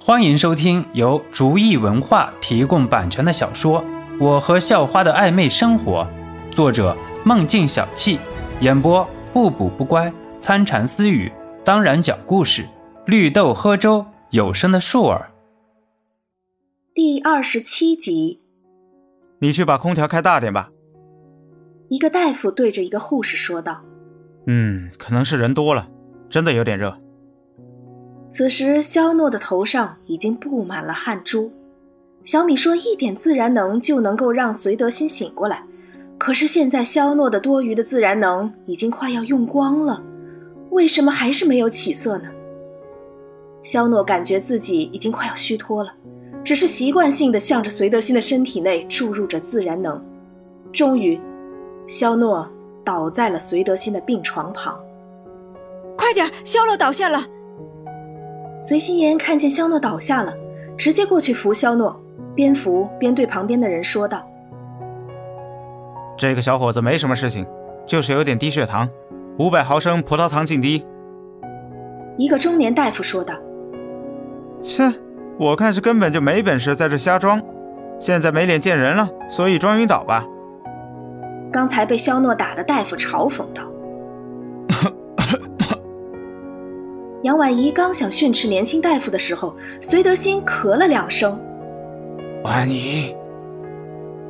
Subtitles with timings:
[0.00, 3.82] 欢迎收听由竹意文化提供版权的小说
[4.20, 6.06] 《我和校花的暧昧生活》，
[6.54, 8.16] 作者梦境小憩，
[8.60, 11.30] 演播不补不乖、参禅私语，
[11.64, 12.64] 当然讲故事，
[13.06, 15.30] 绿豆喝粥有声的树儿。
[16.94, 18.40] 第二十七集，
[19.40, 20.70] 你去把空调开大点吧。
[21.88, 23.82] 一个大夫对着一个护士说道。
[24.46, 25.88] 嗯，可能是人多了，
[26.30, 26.96] 真的有点热。
[28.28, 31.50] 此时，肖诺的头上已经布满了汗珠。
[32.22, 35.64] 小米说：“一点自然能就能够让隋德新醒过来。”
[36.18, 40.02] 可是现在，肖诺的多余的自然能已经快要用光了，
[40.70, 42.28] 为什么还是没有起色呢？
[43.62, 45.90] 肖诺感觉自己已经快要虚脱了，
[46.44, 50.04] 只是习惯性的向着隋德新的身体内注入着自然能。
[50.70, 51.18] 终于，
[51.86, 52.46] 肖诺
[52.84, 54.78] 倒在了隋德新的病床旁。
[55.96, 57.24] 快点，肖诺倒下了。
[58.60, 60.34] 随心言看见肖诺倒下了，
[60.76, 61.96] 直接过去扶肖诺，
[62.34, 64.20] 边扶边对旁边的人说道
[66.18, 67.46] ：“这个小伙子没什么事情，
[67.86, 68.88] 就是有点低血糖，
[69.38, 70.84] 五百毫升葡萄糖静滴。”
[72.18, 73.32] 一个中年大夫说道
[74.60, 74.92] ：“切，
[75.38, 77.40] 我看是根本就没本事，在这瞎装，
[78.00, 80.26] 现在没脸见人了，所以装晕倒吧。”
[81.52, 83.62] 刚才被肖诺打的大夫嘲讽道。
[87.28, 91.38] 杨婉怡刚想训斥年轻大夫的时候，隋德新咳了两声。
[92.42, 93.14] 婉仪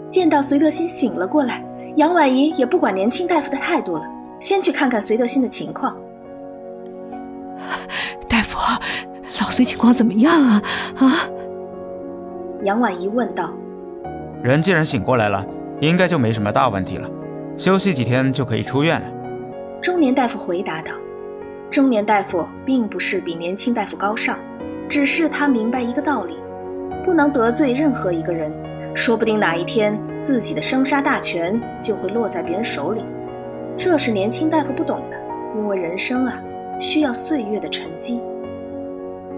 [0.08, 4.02] 见到隋德新醒了过来，杨婉怡也不管年轻大夫的态度了，
[4.40, 5.96] 先去看看隋德新的情况。
[8.28, 8.58] 大夫，
[9.40, 10.62] 老隋情况怎么样啊？
[10.96, 11.12] 啊？
[12.64, 13.48] 杨婉怡问道。
[14.42, 15.46] 人既然醒过来了，
[15.80, 17.08] 应该就没什么大问题了，
[17.56, 19.06] 休息几天就可以出院了。
[19.80, 20.90] 中年大夫回答道。
[21.70, 24.38] 中年大夫并不是比年轻大夫高尚，
[24.88, 26.36] 只是他明白一个道理：
[27.04, 28.52] 不能得罪任何一个人，
[28.94, 33.02] 说不定哪一天自己的生杀大权就会落在别人手里。
[33.76, 35.16] 这是年轻大夫不懂的，
[35.56, 36.40] 因为人生啊，
[36.80, 38.20] 需要岁月的沉积。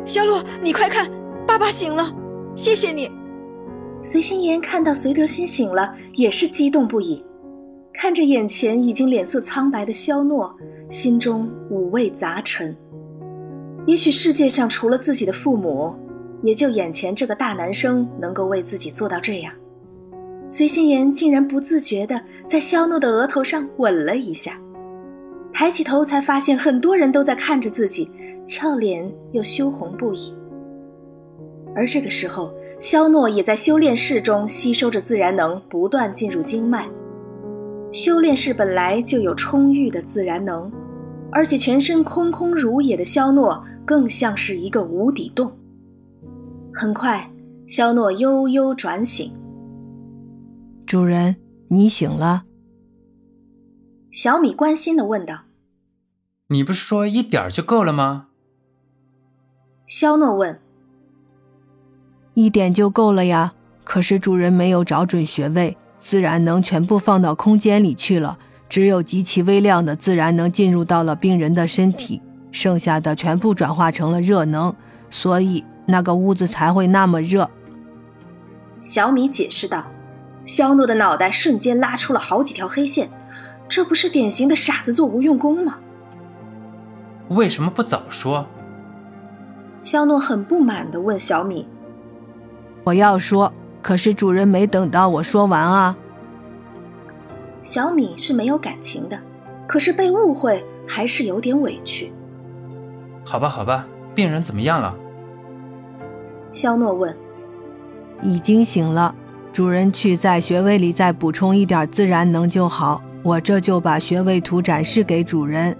[0.05, 1.11] 小洛，你快看，
[1.47, 2.15] 爸爸醒了，
[2.55, 3.11] 谢谢你。
[4.01, 7.25] 随心言看到隋德新醒了，也是激动不已。
[7.93, 10.57] 看着眼前已经脸色苍白的肖诺，
[10.91, 12.77] 心中五味杂陈。
[13.87, 15.95] 也许世界上除了自己的父母，
[16.43, 19.55] 也就眼前这个大男生能够为自己做到这样。
[20.49, 24.61] 随心言竟然不自觉地在肖诺的额头上吻了一下，
[25.53, 28.11] 抬起头才发现很多人都在看着自己，
[28.45, 30.35] 俏脸又羞红不已。
[31.73, 36.89] 而这个时候，肖诺也在修炼室中吸收着自然能，不断进入经脉。
[37.93, 40.71] 修炼室本来就有充裕的自然能，
[41.33, 45.53] 而且全身空空如也的肖诺更像是一个无底洞。
[46.73, 47.31] 很快，
[47.67, 49.33] 肖诺悠悠转醒。
[50.87, 51.37] 主人，
[51.69, 52.45] 你醒了？
[54.11, 55.43] 小米关心的问道。
[56.49, 58.27] 你不是说一点就够了吗？
[59.87, 60.59] 肖诺问。
[62.35, 63.55] 一点就够了呀，
[63.85, 65.77] 可是主人没有找准穴位。
[65.99, 68.39] 自然能全部放到空间里去了，
[68.71, 72.23] 只有极其微量的自然能进入到了病人的身体，
[72.53, 74.73] 剩下的全部转化成了热能，
[75.11, 77.51] 所以那个屋子才会那么热。
[78.79, 79.85] 小米解释道。
[80.47, 83.11] 肖诺的脑袋瞬间拉出了好几条黑线，
[83.69, 85.79] 这不是典型的傻子做无用功吗？
[87.29, 88.47] 为什么不早说？
[89.83, 91.67] 肖诺很不满的问小米。
[92.85, 93.53] 我要说。
[93.83, 95.97] 可是主人没等到我说完啊！
[97.63, 99.19] 小米是没有感情的，
[99.67, 102.13] 可是被误会还是有点委屈。
[103.25, 104.95] 好吧，好吧，病人怎么样了？
[106.51, 107.15] 肖诺问。
[108.23, 109.15] 已经醒了，
[109.53, 113.03] 主人去在穴位里再补充一点自然能就好。
[113.23, 115.77] 我这就把穴位图展示给主人。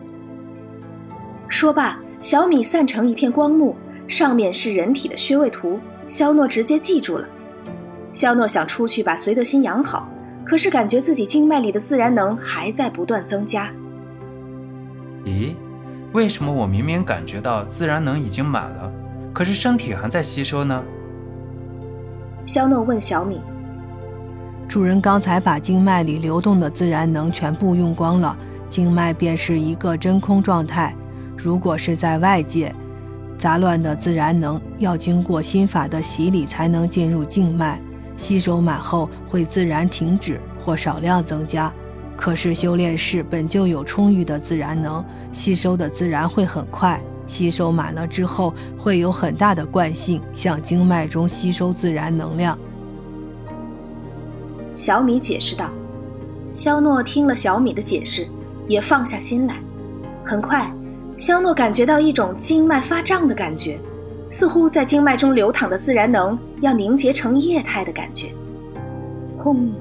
[1.49, 3.75] 说罢，小米散成一片光幕，
[4.07, 5.81] 上面是人体的穴位图。
[6.07, 7.27] 肖诺直接记住了。
[8.13, 10.09] 肖诺想出去把隋德新养好，
[10.51, 13.71] 可是感觉自己经脉里的自然能还在不断增加。
[15.25, 15.55] 咦，
[16.13, 18.93] 为什么我明明感觉到自然能已经满了，
[19.33, 20.83] 可是身体还在吸收呢？
[22.45, 23.41] 肖诺问小米
[24.67, 28.37] ：“主人刚才把经脉里流动的自然能全部用光了，
[28.69, 30.93] 经脉便是一个真空状态。
[31.39, 32.75] 如果是在外界，
[33.39, 37.81] 杂乱的自然能要经过心法的洗礼才能进入静脉。”
[38.21, 41.73] 吸收满后会自然停止或少量增加，
[42.19, 45.03] 可是修炼室本就有充裕的自然能，
[45.33, 52.59] 吸收的自然会很快，吸收满了之后，会有很大的惯性向经脉中吸收自然能量。
[54.75, 55.71] 小米解释道。
[56.53, 58.29] 肖诺听了小米的解释，
[58.69, 59.57] 也放下心来。
[60.27, 60.71] 很快，
[61.17, 63.81] 肖诺感觉到一种经脉发胀的感觉，
[64.31, 68.33] 似乎在经脉中流淌的自然能要凝结成液态的感觉。
[69.37, 69.73] 轰！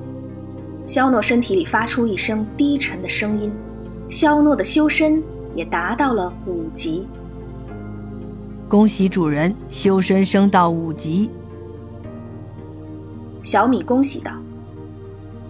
[0.85, 3.53] 肖诺身体里发出一声低沉的声音。
[4.09, 5.21] 肖诺的修身
[5.53, 7.07] 也达到了五级。
[8.67, 11.29] 恭喜主人，修身升到五级。
[13.41, 14.31] 小米恭喜道。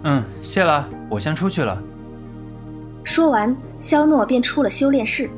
[0.04, 1.82] 嗯，谢了，我先出去了。
[3.06, 5.30] 说完，肖诺便出了修炼室。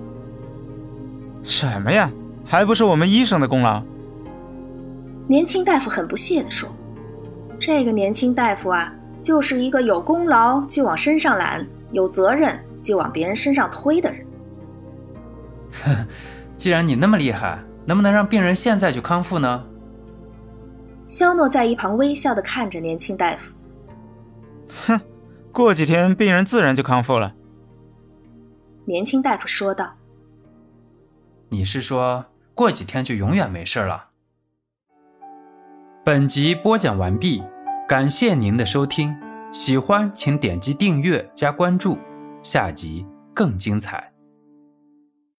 [1.43, 2.11] 什么呀？
[2.51, 3.81] 还不是我们医生的功劳？
[5.25, 6.69] 年轻大夫很不屑地说
[7.57, 14.27] ：“这个年轻大夫啊，就是一个有功劳就往身上揽，有责任就往别人身上推的人。”
[15.81, 16.05] 呵，
[16.57, 19.63] 既然你那么厉害，能不能让病人现在就康复呢？
[21.05, 23.53] 肖诺在一旁微笑地看着年轻大夫。
[24.87, 24.99] 哼，
[25.53, 27.33] 过几天病人自然就康复了。”
[28.83, 29.93] 年轻大夫说道。
[31.47, 32.25] “你是说
[32.61, 34.09] 过几天就永远没事了？”
[36.05, 37.43] 本集播讲完毕，
[37.87, 39.15] 感谢您的收听，
[39.51, 41.97] 喜欢请点击订阅加关注，
[42.43, 43.03] 下集
[43.33, 44.10] 更精彩。